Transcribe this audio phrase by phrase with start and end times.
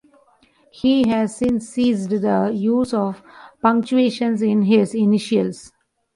[0.71, 3.21] He has since ceased the use of
[3.61, 5.71] punctuation in his initials.